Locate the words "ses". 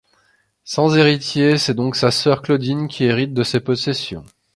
3.43-3.59